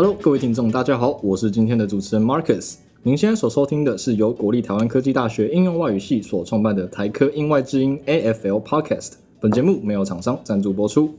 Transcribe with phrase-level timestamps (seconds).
[0.00, 2.76] Hello，各位听众，大家好，我是今天的主持人 Marcus。
[3.02, 9.14] 您现在所收听的是由国立台湾科技大学应用外语系所创办的台科英外之音 AFL Podcast。
[9.40, 11.12] 本节目没有厂商赞助播出。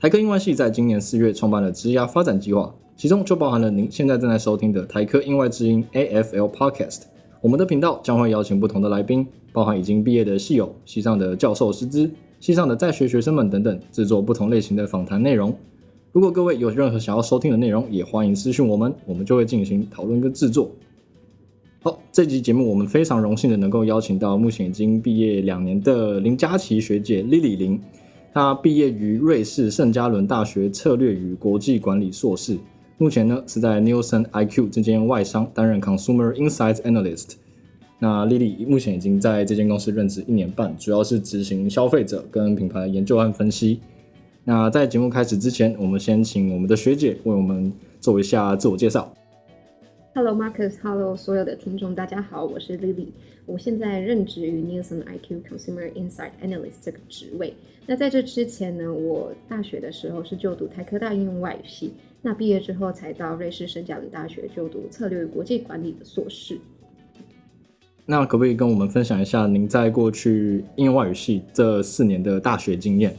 [0.00, 7.02] 台科英外系在今年四月创办了职涯发展计划，其中就包含了您现在正在收听的台科英外之音 AFL Podcast。
[7.40, 15.54] 我们的频道将会邀请不同的来宾，包含已经毕业的系友、系上的教授师资、系上的在学学生们等等，制作不同类型的访谈内容。
[16.12, 20.68] 如果各位有任何想要收听的内容，也欢迎私讯我们，我们就会进行讨论跟制作。
[21.82, 27.80] 好，这集节目我们非常荣幸的能够邀请到目前已经毕业两年的林佳琪学姐 Lily 林，
[28.34, 32.58] 她毕业于瑞士圣加伦大学策略与国际管理硕士，
[32.98, 37.34] 目前呢是在 Nielsen IQ 这间外商担任 Consumer Insights Analyst。
[38.00, 43.78] 那 Lily 目前已经在这间公司任职一年半，主要是执行消费者跟品牌研究和分析。
[44.42, 49.12] 那在节目开始之前，我们先请我们的学姐为我们做一下自我介绍。
[50.14, 53.08] Hello Marcus，Hello 所有的听众，大家好，我是 Lily，
[53.44, 57.54] 我现在任职于 Nielsen IQ Consumer Insight Analyst 这个职位。
[57.86, 66.58] 那在这之前呢，我大学的时候是就读台科大应用外语系，那毕业之后才到瑞士圣加伦大学就读策略与国际管理的硕士。
[68.06, 73.14] 那可不可以跟我们分享一下您在过去应用外语系这四年的大学经验？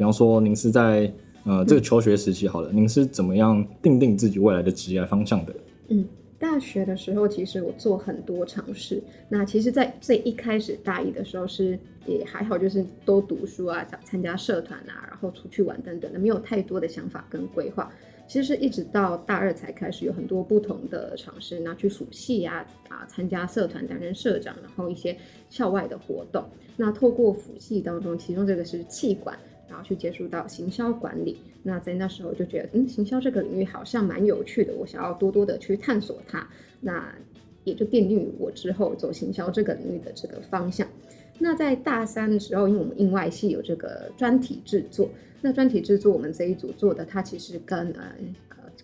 [0.00, 1.12] 比方说，您是在
[1.44, 5.54] 呃这个求学时期好了，您是怎么样定定自己未来的职业方向的？
[5.88, 6.02] 嗯，
[6.38, 9.02] 大学的时候其实我做很多尝试。
[9.28, 17.92] 那其实，在最一开始大一的时候是也还好，就是都读书啊，参加社团啊，然后出去玩等等的，没有太多的想法跟规划。
[18.26, 25.14] 其实是一直到大二才开始有很多不同的尝试，那去辅系呀，啊，参加社团担任社长，然后一些
[25.50, 26.42] 校外的活动。
[26.78, 29.38] 那透过辅系当中，其中这个是气管。
[29.70, 36.46] 然后去接触到行销管理，那在那时候就觉得，嗯，行销这个领域好像蛮有趣的，我想要多多的去探索它。
[36.80, 37.14] 那
[37.64, 40.86] 也就奠定于我之后走行销这个领域的这个方向。
[41.38, 45.08] 那在大三的时候，因为我们印外系有这个专题制作，
[45.40, 48.12] 那专题制作我们这一组做的，它其实跟呃。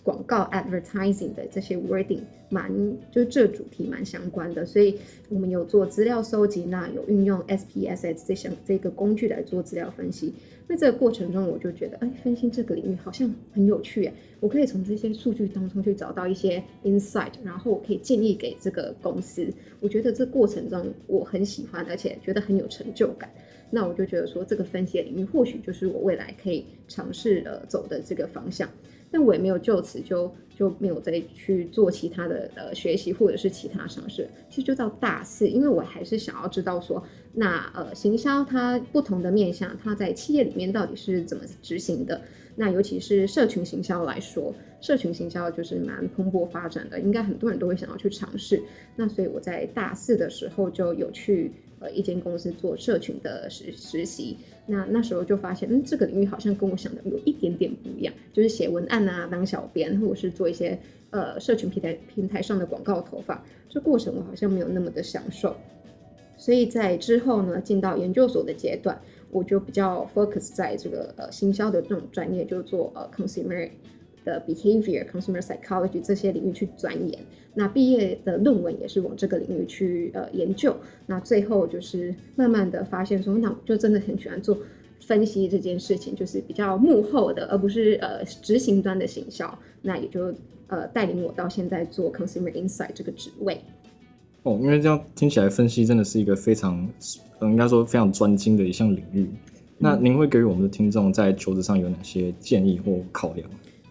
[0.06, 2.70] 广告 advertising 的这些 wording 蛮
[3.10, 4.96] 就是这主题蛮相关的，所以
[5.28, 10.32] 我们有做资料收集，那有运用 SPSS 这项这个工具来做资料分析。
[10.68, 19.52] 那这个过程中，我就觉得，哎，分析这个领域好像很有趣，哎，我可以从这些数据当中去找到一些 insight，然后我可以建议给这个公司。
[19.80, 23.28] 我觉得这过程中我很喜欢，而且觉得很有成就感。
[23.70, 28.68] 那我就觉得说，这个分析的领域或许就是我未来可以尝试呃走的这个方向。
[29.10, 34.28] 但我也没有就此就就没有再去做其他的呃学习或者是其他尝试。
[34.48, 37.02] 其实就到大四，因为我还是想要知道说，
[37.32, 42.20] 那呃行销它不同的面向，它在企业里面到底是怎么执行的。
[42.58, 48.62] 那尤其是社群行销来说，社群行销就是蛮蓬勃发展的，应该很多人都会想要去尝试。
[48.96, 51.52] 那所以我在大四的时候就有去
[51.90, 54.36] 一间公司做社群的实实习。
[54.66, 60.78] 那那时候就发现，嗯，这个领域好像跟我想的有一点点不一样，就是写文案啊，当小编，或者是做一些
[61.10, 65.54] 呃社群平台平台上的广告投放，这过程我好像没有那么的享受。
[66.36, 73.70] 所以在之后呢，进到研究所的阶段，我就比较 focus 在这个呃行销的这种专业，就做呃 consumer。
[74.26, 77.18] 的 behavior consumer psychology 这些领域去钻研，
[77.54, 80.76] 那毕业的论文也是往这个领域去呃研究，
[81.06, 84.58] 那最后就是慢慢的发现说，那我就真的很喜欢做
[85.00, 90.34] 分析这件事情，就是比较幕后的，而不是呃执行端的行销，那也就
[90.66, 93.60] 呃带领我到现在做 consumer insight 这个职位。
[94.42, 96.88] 哦，因为这样听起来分析真的是一个非常，
[97.42, 99.28] 应该说非常专精的一项领域。
[99.78, 103.48] 那您会给予我们的听众在求职上有哪些建议或考量？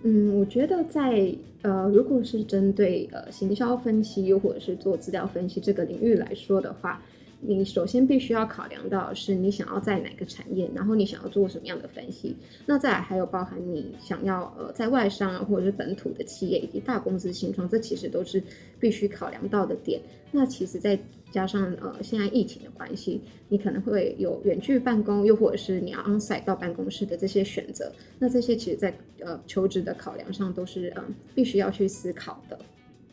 [0.07, 1.33] 嗯，我觉得在
[1.63, 7.01] 呃，如果是针对呃行销分析，又或者是做资料分析这个领域来说的话，
[7.41, 12.35] 你首先必须要考量到是你想要在哪个产业，然后你想要做什么样的分析。
[12.65, 18.41] 那再来还有包含你想要呃在外商啊，或者是本土的企业以及大公司新创，这其实都是
[18.79, 20.01] 必须考量到的点。
[20.31, 20.99] 那其实，再
[21.31, 27.91] 加上呃，现在疫情的关系，你可能会有远距办公，又或者是你要 onsite 到办公室的这些选择。
[28.19, 31.03] 那这些其实，在呃求职的考量上，都是嗯
[31.33, 32.59] 必须要去思考的。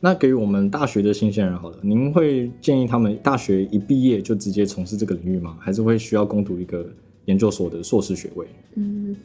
[0.04, 5.56] 那给予我们大学的新鲜人，好了，您会建议他们大学一毕业就直接从事这个领域吗？
[5.60, 6.84] 还是会需要攻读一个
[7.26, 8.44] 研究所的硕士学位？
[8.75, 9.16] 嗯，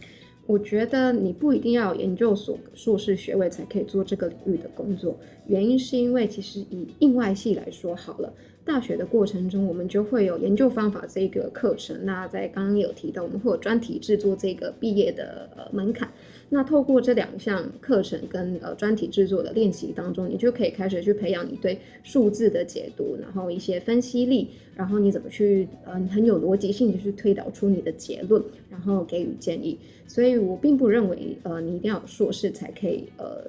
[0.46, 5.18] 我觉得你不一定要有研究所硕士学位才可以做这个领域的工作。
[5.48, 8.32] 原因是因为其实以应外系来说，好了。
[8.64, 11.98] 大学的过程中，我们就会有研究方法这个课程。
[12.04, 16.12] 那在刚刚有提到，我们会有专题制作这个毕业的呃门槛。
[16.50, 29.78] 那透过这两项课程跟呃专题制作的练习当中，你就可以开始去培养你对数字的解读，然后一些分析力，然后你怎么去呃很有逻辑性的去推导出你的结论，然后给予建议。
[30.08, 33.46] 所以我并不认为呃你一定要有硕士才可以呃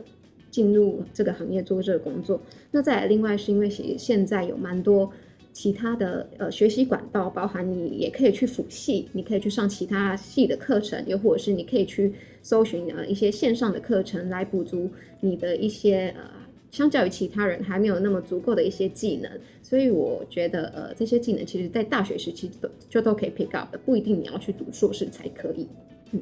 [0.50, 2.40] 进入这个行业做这个工作。
[2.72, 5.12] 那再来，另外是因为其实现在有蛮多。
[5.58, 12.12] 其他的呃学习管道，包含你也可以去辅系，你可以去上其他系的课程，又或者是你可以去
[12.42, 14.88] 搜寻呃一些线上的课程来补足
[15.18, 16.22] 你的一些呃
[16.70, 19.28] 相较于其他人还没有那么足够的一些技能。
[19.60, 25.66] 所以我觉得呃这些技能其实在大学时期都就都可以 pick up 的，不一定你要去读硕士才可以。
[26.12, 26.20] 嗯，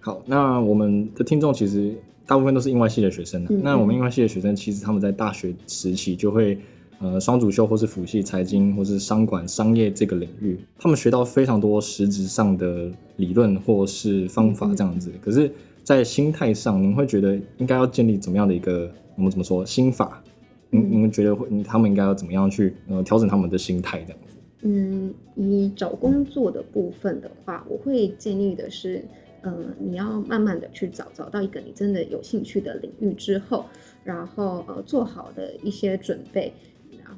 [0.00, 1.94] 好，那我们的听众其实
[2.26, 6.58] 大部分都是英外系的学生，那我们英外系的学生其实他们在大学时期就会。
[7.00, 15.12] 呃，双主修或是辅系财经或是商管商业这个领域，他们学到非常多实质上的理论或是方法这样子。
[15.20, 15.50] 可是，
[15.82, 20.22] 在心态上，您会觉得应该要建立怎么样的一个我们怎么说心法？
[20.70, 24.36] 你你们觉得会他们应该要怎么样去呃调整他们的心态这样子？
[24.62, 29.04] 嗯，以找工作的部分的话，我会建议的是，
[29.42, 33.66] 呃，你要慢慢的去找找到一个你真的有兴趣的领域之后，
[34.02, 36.52] 然后呃做好的一些准备。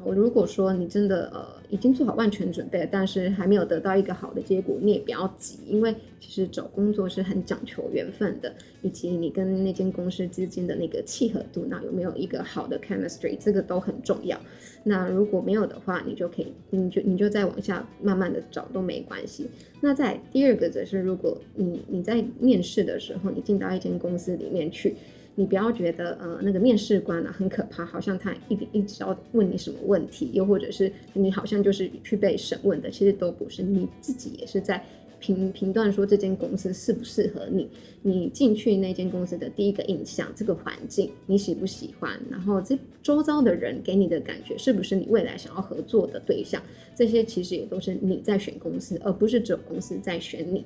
[0.07, 14.41] 我如果说你真的呃已经做好万全准备，但是还没有得到一个好的结果，你也不要急，因为其实找工作是很讲求缘分的，以及你跟那间公司之间的那个契合度，那有没有一个好的 chemistry，这个都很重要。
[14.85, 19.51] 那如果没有的话，你就可以，你就你就再往下慢慢的找都没关系。
[19.81, 24.95] 那在第二个则是，如果你你在面试的时候，你进到一间公司里面去。
[25.39, 34.83] 你不要觉得呃那个面试官啊很可怕，好像他一一直要问你什么问题，又或者是你好像就是去被审问的，其实都不是，你自己也是在
[35.21, 37.69] 评评断说这间公司适不适合你，
[38.01, 46.63] 你进去那间公司的第一个印象，这个环境你喜不喜欢，然后这周遭的人给你的感觉是不是你未来想要合作的对象，
[46.95, 50.65] 这些其实也都是你在选公司，而不是只有公司在选你。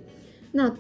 [0.53, 0.73] 那。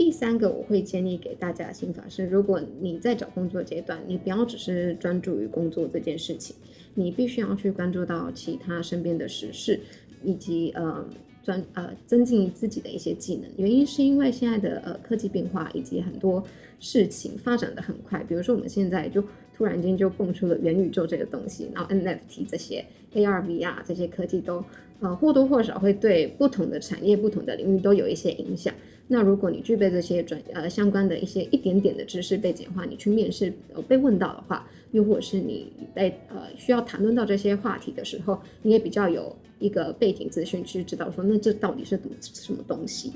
[0.00, 6.56] 第三个我会建议给大家的心法是：如果你在找工作阶段，你不要只是专注于工作这件事情，
[6.94, 9.78] 你必须要去关注到其他身边的时事，
[10.24, 11.06] 以及呃
[11.42, 13.44] 专呃增进自己的一些技能。
[13.58, 16.42] 原因是因为现在的呃科技变化以及很多
[16.78, 19.22] 事情发展的很快，比如说我们现在就
[19.54, 22.82] 突然间就蹦出了元宇宙这个东西，然后 NFT 这些
[23.12, 24.64] AR、VR 这些科技都
[25.00, 28.72] 呃或多或少会对不同的产业、不同的领域都有一些影响。
[29.12, 43.12] 那如果你具备这些专呃相关的一些一点点的知识背景的话，你去面试呃被问到的话，又或是你在呃需要谈论到这些话题的时候，你也比较有一个背景资讯去知道说那这到底是读什么东西。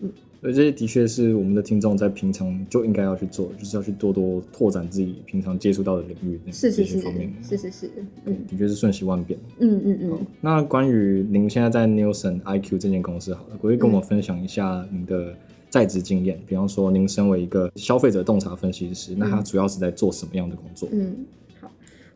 [0.00, 0.10] 嗯，
[0.40, 7.90] 所以这些的确是我们的听众在平常就应该要去做，就是要去多多拓展自己平常接触到的领域，是是是方面，是是是，
[8.24, 9.38] 嗯，的确是瞬息万变。
[9.58, 10.26] 嗯嗯嗯。
[10.40, 15.34] 那关于您现在在 Nielsen IQ 这间公司，好了，可以跟我们分享一下您的
[15.68, 16.40] 在职经验。
[16.46, 20.88] 比方说，您身为一个消费者洞察分析师，那他主要是在做什么样的工作？
[20.92, 21.16] 嗯。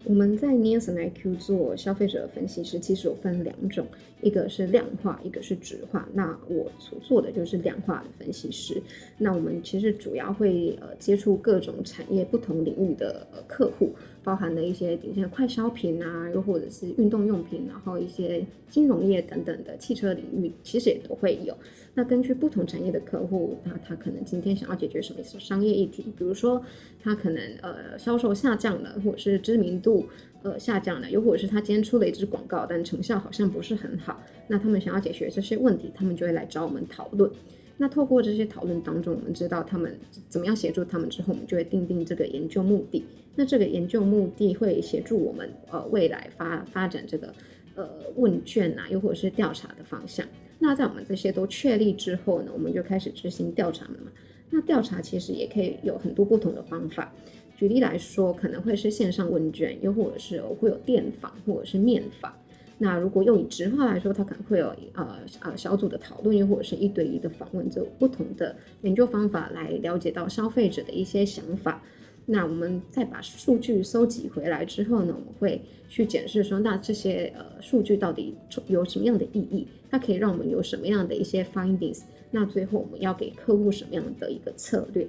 [0.04, 3.86] 我们在 Nielsen IQ 做消费者分析师，其实有分两种，
[4.20, 6.08] 一个是量化，一个是质化。
[6.12, 8.82] 那我所做的就是量化的分析师。
[9.16, 13.94] 那我们其实主要会呃接触各种产业不同领域的客户。
[14.24, 21.56] 包含的一些顶尖快消品啊，又或者是运动用品，然后一些金融业等等的汽车领域，其实也都会有。
[21.94, 26.62] 那根据不同产业的客户，那他可能今天想要解决什么商业议题，比如说
[27.02, 30.06] 他可能呃销售下降了，或者是知名度
[30.42, 37.30] 呃下降了，又或者是他今天出了一支广告，但成效好像不是很好，那他们想要解决这些问题，他们就会来找我们讨论。
[37.78, 39.98] 那透过这些讨论当中，我们知道他们
[40.28, 43.04] 怎么样协助他们之后，我们就会定定这个研究目的。
[43.34, 47.34] 那这个研究目的会协助我们呃未来发发展这个
[47.74, 50.26] 呃问卷啊，又或者是调查的方向。
[50.58, 54.12] 那在我们这些都确立之后呢，我们就开始执行调查了嘛。
[54.50, 57.12] 那调查其实也可以有很多不同的方法。
[57.56, 62.32] 举例来说，可能会是线上问卷，又或者是会有电访或者是面访。
[62.82, 71.80] 那如果用以直话来说，它可能会有呃呃小组的讨论，又或者是一对一的访问，这不同的研究方法来了解到消费者的一些想法。
[72.26, 78.34] 那我们再把数据收集回来之后呢，我们会去检视说，那这些呃数据到底
[78.66, 79.68] 有什么样的意义？
[79.88, 82.00] 它可以让我们有什么样的一些 findings？
[82.32, 85.06] 那最后我们要给客户什么样的一个策略？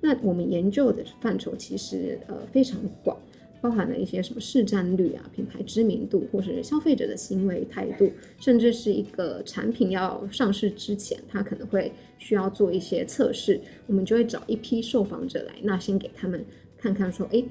[0.00, 3.18] 那我们研究的范畴其实呃非常广。
[3.60, 16.44] 包含了一些什么市占率啊、品牌知名度，或是消费者的行为态度，甚至是一个产品要上市之前，它可能会需要做一些测试，我们就会找一批受访者来，那先给他们
[16.78, 17.44] 看看说，哎。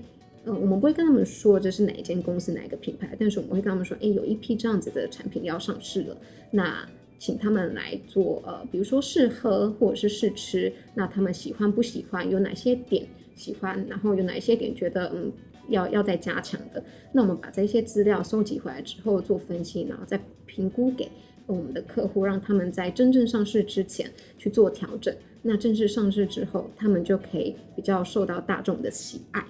[0.46, 6.18] 呃，我们不会跟他们说这是哪一间公司、哪一个品牌，但是我们会跟他们说，哎，有一批这样子的产品要上市了，
[6.50, 6.88] 那
[7.20, 13.06] 请他们来做，呃，比如说试喝或者是试吃，那他们喜欢不喜欢，有哪些点
[13.40, 15.32] 喜欢，然后有哪一些点觉得嗯
[15.70, 21.08] 要要再加强的，那我们把这些资料收集回来之后做分析，然后再评估给
[21.48, 29.46] 我们的客户，让他们在真正上市之前去做调整，那正式上市之后，他们就可以比较受到大众的喜爱。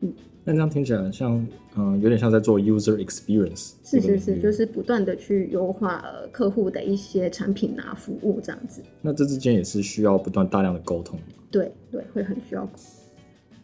[0.00, 0.12] 嗯，
[0.44, 3.72] 那这样听起来像，嗯，有点像在做 user experience。
[3.82, 8.80] 是是是，就是不断的去优化呃客户的一些产品啊服务这样子。
[9.02, 11.18] 那这之间也是需要不断大量的沟通。
[11.50, 12.68] 对对，会很需要。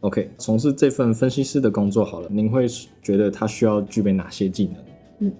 [0.02, 2.66] OK，从事这份分析师的工作好了，您会
[3.02, 4.76] 觉得他需要具备哪些技能？
[5.20, 5.32] 嗯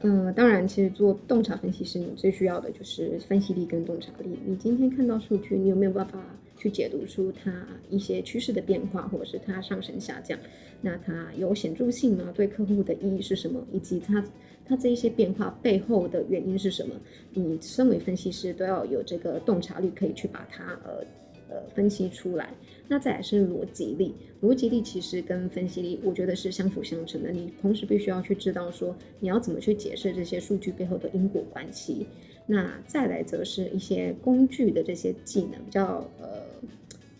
[0.00, 4.38] 呃，当然，其实做洞察分析师，你最需要的就是分析力跟洞察力。
[4.44, 6.18] 你今天看到数据，你有没有办法？
[6.58, 7.52] 去解读出它
[7.90, 10.38] 一些趋势的变化，或者是它上升下降，
[10.80, 12.32] 那它有显著性吗？
[12.34, 13.62] 对客户的意义是什么？
[13.70, 14.24] 以及它
[14.66, 16.94] 它这一些变化背后的原因是什么？
[17.34, 21.04] 你身为分析师都要有这个洞察力，可以去把它呃
[21.48, 22.50] 呃分析出来。
[22.88, 27.30] 那再来是逻辑力，逻辑力其实跟分析力，我觉得是相辅相成的。
[27.30, 32.06] 你同时必须要去知道说，你要怎么去解释这些数据背后的因果关系。
[32.46, 36.42] 那再来则是一些工具的这些技能，比较呃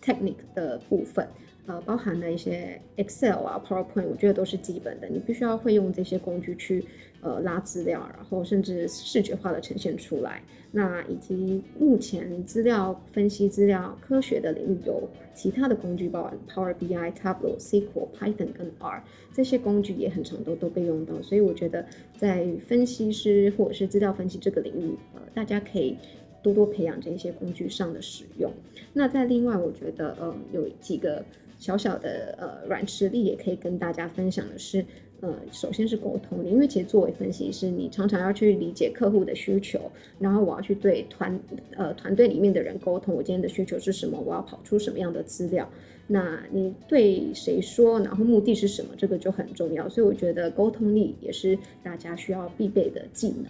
[0.01, 1.27] technique 的部分，
[1.67, 6.85] 呃，包含了一些 Excel 啊、PowerPoint，我觉得都是基本的，你必须要会用这些工具去。
[7.27, 10.41] 呃，拉资料，然后甚至视觉化的呈现出来。
[10.71, 19.03] 那以及目前资料分析、资料科学的领域有其他的工具，包含 Power BI、Tableau、SQL、Python 跟 R
[19.33, 21.21] 这些工具也很常都都被用到。
[21.21, 21.85] 所以我觉得
[22.17, 25.97] 在分析师或者是资料分析这个领域，呃，大家可以
[26.45, 28.53] 多多培养这些工具上的使用。
[28.93, 31.25] 那在另外，我觉得呃有几个
[31.59, 34.85] 小小的呃软实力也可以跟大家分享的是。
[35.21, 39.81] 呃，首先是沟通，因为其实作为分析师，你常常要去理解客户的需求，
[40.19, 41.41] 然后我要去对团
[41.75, 45.67] 呃团队里面的人沟通，我今天的需求是什么，我要跑出什么样的资料，
[46.07, 49.89] 那你对谁说，然后目的是什么，这个就很重要。
[49.89, 53.47] 所以我觉得沟通力也是大家需要必备的技能。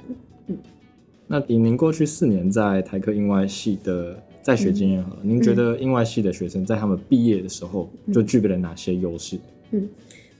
[0.46, 0.56] 嗯，
[1.26, 9.36] 那以您过去四年在台科英外系的在学经验好了，您觉得英外系的学生在他们毕业的时候就具备了哪些优势？
[9.36, 9.40] 嗯。
[9.72, 9.88] 嗯，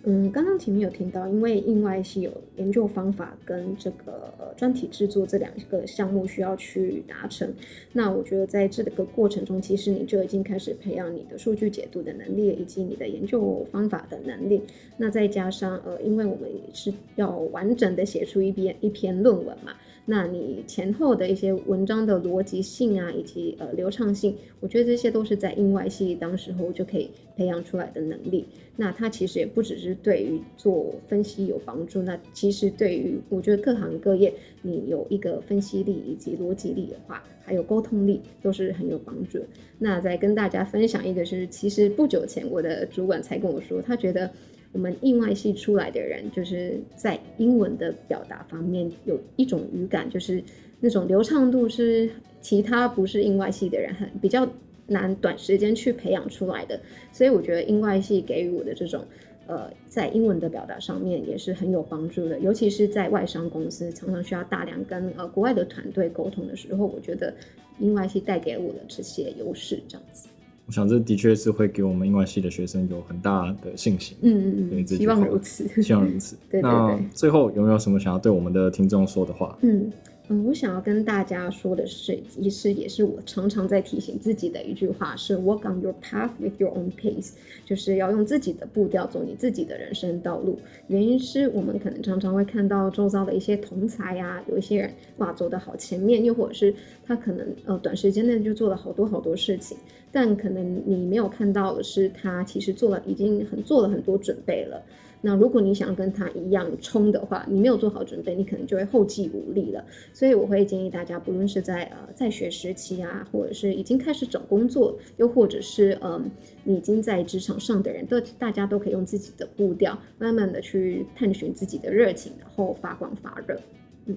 [0.09, 7.53] 嗯刚刚前面有听到，因为印外系有研究方法跟这个专题制作这两个项目需要去达成。
[7.93, 14.63] 那我觉得在这个过程中，其实你就已经开始培养你的数据解读的能力，以及你的研究方法的能力。
[14.97, 19.73] 那再加上呃，因为我们是要完整的写出一篇一篇论文嘛。
[20.09, 28.47] 那你前后的一些文章的逻辑性啊，以及呃流畅性，我觉得这些都是在英外系当时候就可以培养出来的能力。
[28.77, 34.33] 那它其实也不只是对于做分析有帮助，那其实对于我觉得各行各业，
[34.63, 39.45] 你有一个分析力以及逻辑力的话，还有沟通力都是很有帮助。
[39.77, 44.31] 那再跟大家分享一个是，其实不久前我的主管才跟我说，他觉得。
[44.77, 50.45] 我们印外系出来的人，就是在英文的表达方面有一种语感，就是
[50.81, 52.07] 那种流畅度是
[52.43, 54.47] 其他不是印外系的人很比较
[54.87, 56.79] 难短时间去培养出来的。
[57.11, 59.03] 所以我觉得印外系给予我的这种
[59.47, 67.33] 呃，在英文的表达上面也是很有帮助的，尤其是在外商公司常常需要大量跟呃国外的团队沟通的时候，我觉得
[67.79, 70.29] 印外系带给我的这些优势，这样子。
[70.67, 74.17] 我想这的确是会给我们英文系的学生有很大的信心。
[74.23, 76.37] 嗯嗯嗯，希望如此，希望如此。
[76.51, 77.05] 对对对。
[77.15, 79.57] 最后有没有什么想要对我们的听众说的话？
[79.63, 79.91] 嗯。
[80.29, 87.31] 嗯，我想要跟大家说的是，其实也是我常常在提醒自己的一句话，是 Walk on your path with your own pace，
[87.65, 90.59] 就是要用自己的步调走你自己的人生道路。
[90.89, 96.75] 原因是我们可能常常会看到周遭的一些同才呀，有一些人哇走得好前面，又或者是
[97.07, 99.79] 他可能呃短时间内就做了好多好多事情，
[100.11, 104.83] 但可能你没有看到的是，他其实做了已经很做了很多准备了。
[105.23, 109.85] 那如果你想要跟他一样冲的话，你没有做好准备，你可能就会后继无力了。
[110.13, 116.31] 所以我会建议大家，不论是在呃在学时期啊，或者是已经开始找工作，又或者是嗯
[116.65, 123.61] 你已经在职场上的人，都大家都可以用自己的步调，慢慢的去探寻自己的热情，然后发光发热。
[124.05, 124.17] 嗯，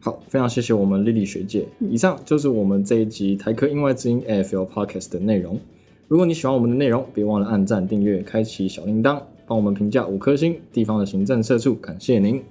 [0.00, 1.66] 好，非常谢谢我们丽丽学姐。
[1.80, 5.58] 以上就是我们这一集台科英外之音 AFL Podcast 的内容。
[6.08, 9.20] 如果你喜欢我们的内容，别忘了按赞、订阅、开启小铃铛。
[9.46, 10.60] 帮我们评价五颗星。
[10.72, 12.42] 地方的行政社处，感谢您。